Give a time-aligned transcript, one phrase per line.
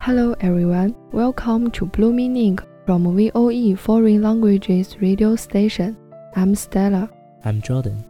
[0.00, 5.96] Hello everyone, welcome to Bloom in Ink from VOE Foreign Languages Radio Station.
[6.36, 7.10] I'm Stella.
[7.44, 8.04] I'm Jordan.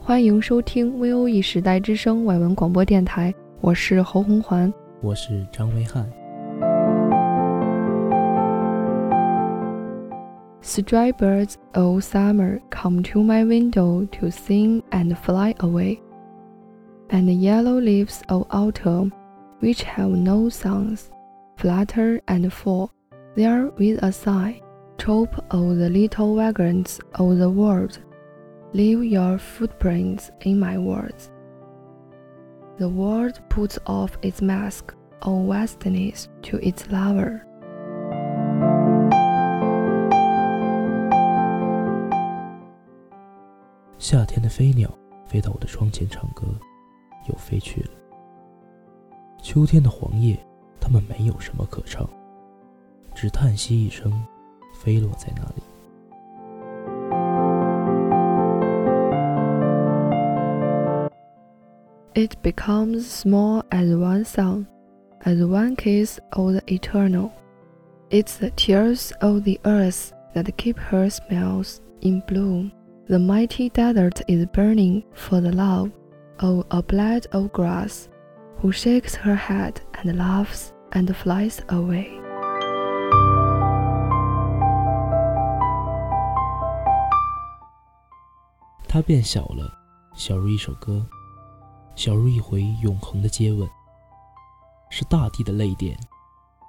[0.00, 6.04] 欢迎收听 VOE 时代之声外文广播电台，我是侯泓锾，我是张巍瀚。
[10.60, 16.00] Stray birds all summer come to my window to sing and fly away,
[17.08, 19.12] and yellow leaves of autumn
[19.59, 21.11] which have no songs,
[21.57, 22.91] flutter and fall
[23.35, 24.61] there with a sigh.
[24.97, 27.99] Chop all the little wagons of the world.
[28.73, 31.29] Leave your footprints in my words.
[32.77, 37.41] The world puts off its mask of vastness to its lover.
[43.97, 44.93] 夏天的飞鸟
[45.25, 46.45] 飞到我的窗前唱歌，
[47.29, 47.89] 又飞去了。
[49.47, 50.37] 秋天的黄叶，
[50.79, 52.07] 它们没有什么可唱，
[53.13, 54.11] 只叹息一声，
[54.73, 55.63] 飞落在那里。
[62.15, 64.65] It becomes small as one song,
[65.23, 67.31] as one kiss of the eternal.
[68.11, 72.71] It's the tears of the earth that keep her smiles in bloom.
[73.07, 75.89] The mighty desert is burning for the love
[76.39, 78.07] of a blade of grass,
[78.60, 82.08] Who shakes her head and laughs and flies away.
[88.88, 89.70] 它变小了，
[90.14, 91.06] 小如一首歌，
[91.94, 93.68] 小如一回永恒的接吻。
[94.90, 95.96] 是大地的泪点，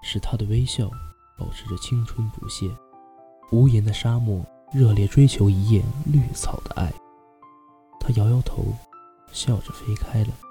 [0.03, 0.89] 是他的微笑，
[1.37, 2.69] 保持着青春不懈。
[3.51, 6.91] 无言的沙漠，热烈追求一叶绿草的爱。
[7.99, 8.65] 他摇摇头，
[9.31, 10.48] 笑着飞开了。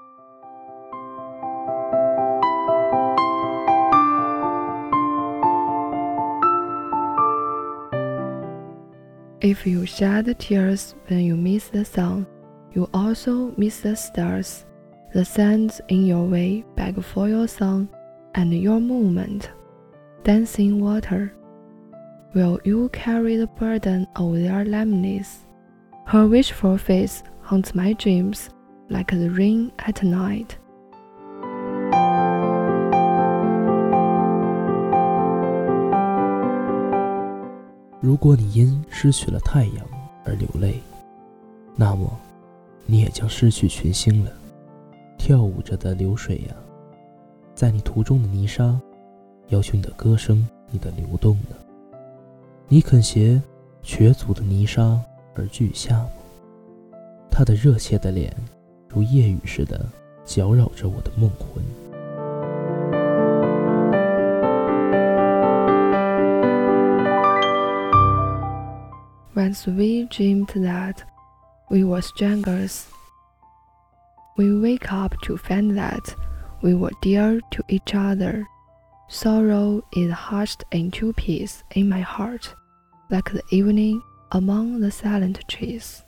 [9.41, 12.27] If you shed tears when you miss the sun,
[12.73, 14.65] you also miss the stars.
[15.13, 17.87] The sands in your way beg for your song
[18.35, 19.49] and your movement.
[20.23, 21.33] Dancing water.
[22.33, 25.45] Will you carry the burden of their lameness?
[26.05, 28.49] Her wishful face haunts my dreams
[28.89, 30.57] like the rain at night.
[38.01, 39.85] 如果你因失去了太阳
[40.23, 40.79] 而流泪，
[41.75, 42.09] 那么
[42.85, 44.31] 你也将失去群星了。
[45.17, 46.55] 跳舞着的流水呀，
[47.53, 48.79] 在你途中的泥沙，
[49.49, 51.55] 要求你的歌声，你的流动呢？
[52.69, 53.41] 你肯携
[53.83, 54.97] 瘸足的泥沙
[55.35, 56.09] 而俱下吗？
[57.29, 58.33] 他的热切的脸，
[58.87, 59.85] 如夜雨似的
[60.23, 61.61] 搅扰着我的梦魂。
[69.39, 71.01] once we dreamed that
[71.69, 72.87] we were strangers.
[74.35, 76.13] We wake up to find that
[76.61, 78.45] we were dear to each other.
[79.07, 82.53] Sorrow is hushed into peace in my heart,
[83.09, 84.01] like the evening
[84.33, 86.03] among the silent trees.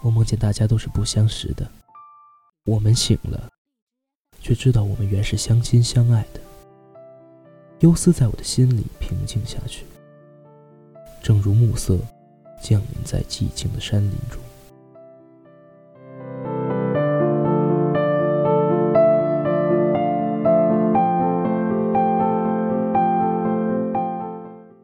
[0.00, 1.68] 我梦见大家都是不相识的。
[2.64, 3.48] 我们醒了，
[4.40, 6.40] 却知道我们原是相亲相爱的。
[7.80, 9.84] 忧思在我的心里平静下去，
[11.22, 11.98] 正如暮色
[12.60, 14.40] 降临在寂静的山林中。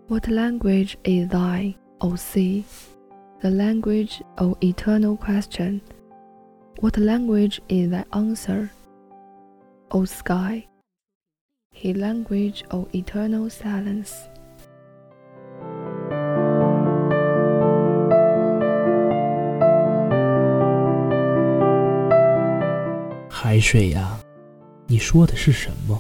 [0.08, 2.62] What language is thy O sea?
[3.44, 5.81] The language of eternal question.
[6.81, 8.69] What language is thy answer,
[9.89, 10.66] O sky?
[11.71, 14.12] His language of eternal silence.
[23.30, 24.19] 海水呀，
[24.88, 25.98] 你说的是什么？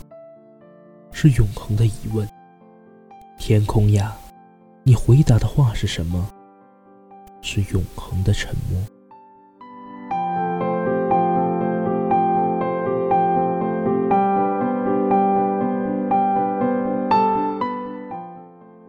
[1.11, 2.27] 是永恒的疑问。
[3.37, 4.13] 天空呀，
[4.83, 6.29] 你回答的话是什么？
[7.43, 8.79] 是永恒的沉默。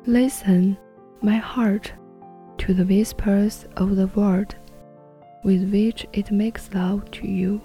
[0.06, 0.76] Listen,
[1.22, 1.92] my heart,
[2.58, 4.54] to the whispers of the word
[5.44, 7.60] with which it makes love to you.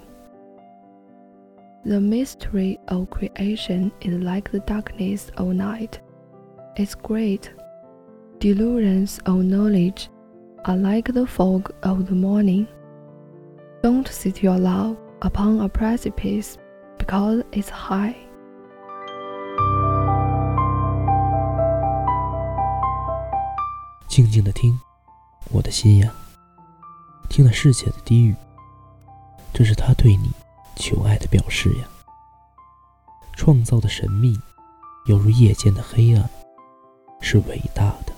[1.84, 6.00] The mystery of creation is like the darkness of night.
[6.76, 7.52] It's great.
[8.38, 10.08] Delusions of knowledge
[10.65, 12.67] are like the fog of the morning.
[13.81, 16.57] Don't sit your love upon a precipice
[16.97, 18.15] because it's high.
[24.07, 24.77] 静静的听，
[25.51, 26.11] 我的心呀，
[27.29, 28.35] 听了世界的低语，
[29.53, 30.29] 这是他对你
[30.75, 31.87] 求爱的表示呀。
[33.33, 34.37] 创造的神秘，
[35.07, 36.29] 犹如夜间的黑暗，
[37.21, 38.10] 是伟大的；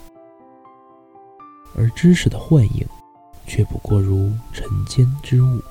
[1.84, 2.88] 而知识的幻影，
[3.46, 5.62] 却不过如尘间之物。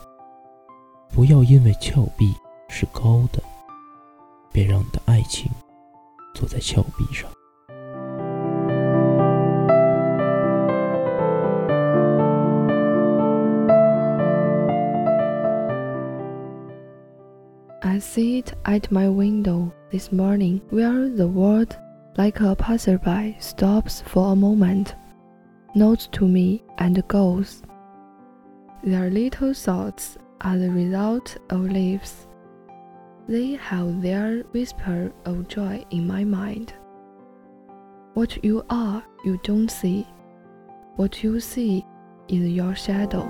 [1.10, 2.34] 不要因为峭壁
[2.68, 3.42] 是高的，
[4.52, 5.50] 便让你的爱情
[6.34, 7.30] 坐在峭壁上。
[17.80, 21.74] I sit at my window this morning where the world,
[22.16, 24.88] like a passerby, stops for a moment,
[25.75, 27.61] nods to me, and goes.
[28.83, 32.27] Their little thoughts are the result of leaves.
[33.27, 36.73] They have their whisper of joy in my mind.
[38.13, 40.07] What you are, you don't see.
[40.95, 41.85] What you see
[42.27, 43.27] is your shadow.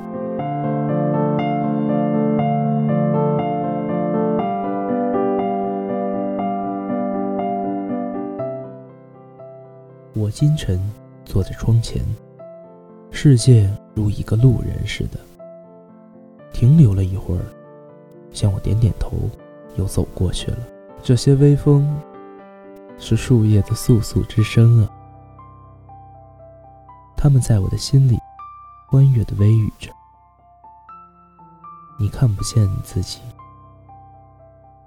[10.14, 10.80] 我今晨
[11.24, 12.02] 坐在窗前，
[13.15, 15.21] 世界如一个路人似的，
[16.53, 17.45] 停留了一会儿，
[18.33, 19.13] 向我点点头，
[19.77, 20.59] 又走过去了。
[21.03, 21.89] 这些微风，
[22.99, 24.91] 是树叶的簌簌之声啊，
[27.15, 28.19] 它们在我的心里
[28.89, 29.93] 欢悦的微语着。
[31.99, 33.21] 你看不见你自己，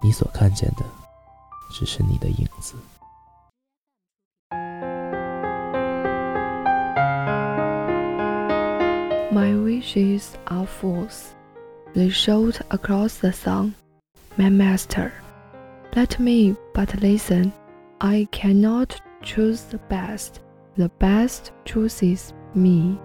[0.01, 0.83] 你所看见的，
[1.71, 2.75] 只是你的影子。
[9.84, 11.34] My wishes are false.
[11.94, 13.74] They shout across the sun.
[14.38, 15.12] My master,
[15.94, 17.52] let me but listen.
[18.00, 20.40] I cannot choose the best.
[20.78, 22.98] The best chooses me.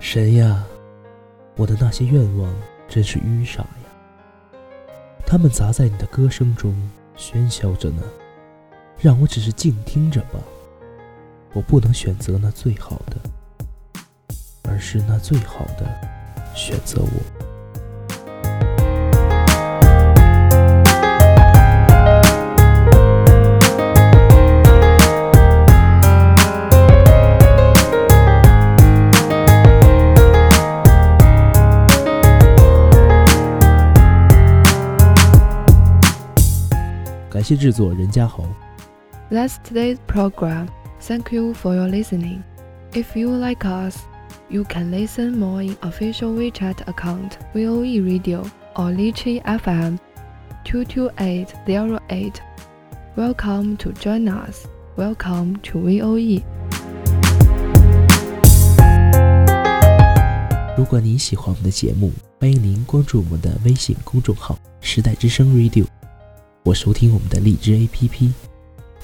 [0.00, 0.62] 神呀，
[1.56, 2.54] 我的那些愿望
[2.88, 4.58] 真是愚傻呀！
[5.24, 6.74] 它们砸在你的歌声中。
[7.19, 8.01] 喧嚣着呢，
[8.97, 10.39] 让我只是静听着吧。
[11.51, 13.17] 我不能选择那最好的，
[14.63, 15.85] 而是那最好的
[16.55, 17.38] 选择我。
[37.48, 38.44] 谢制作任家豪。
[39.30, 40.68] That's today's program.
[41.00, 42.42] Thank you for your listening.
[42.92, 43.96] If you like us,
[44.48, 48.44] you can listen more in official WeChat account VOE Radio
[48.74, 49.98] or Lychee FM
[50.64, 52.40] 22808.
[53.16, 54.66] Welcome to join us.
[54.96, 56.00] Welcome to E.
[56.00, 56.42] VOE.
[60.76, 65.86] 如果您喜欢我们的节目，欢迎您关注我们的微信公众号“时代之声 Radio”，
[66.69, 68.29] 我收听我们的荔枝 APP，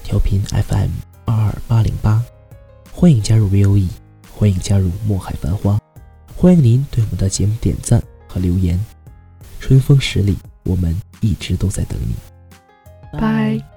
[0.04, 0.88] 调频 FM
[1.24, 2.22] 二二八零八。
[2.92, 3.88] 欢迎加入 VOE，
[4.30, 5.76] 欢迎加入墨海繁花，
[6.36, 8.78] 欢迎您对我们的节目点赞和留言。
[9.58, 12.14] 春风十里，我们一直都在等你。
[13.18, 13.75] 拜。